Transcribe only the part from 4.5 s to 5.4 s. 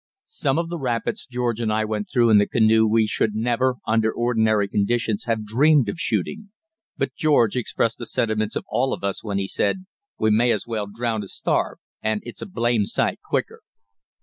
conditions,